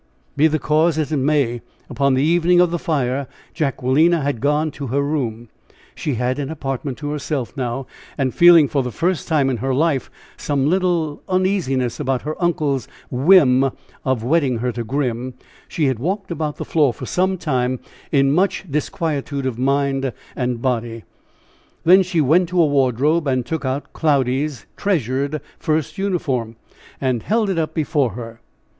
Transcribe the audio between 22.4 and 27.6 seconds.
to a wardrobe, and took out Cloudy's treasured first uniform, and held it